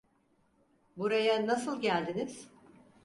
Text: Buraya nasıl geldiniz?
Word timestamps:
Buraya 0.97 1.47
nasıl 1.47 1.81
geldiniz? 1.81 2.49